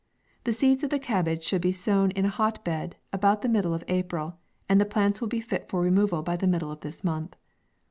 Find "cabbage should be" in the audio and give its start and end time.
1.03-1.71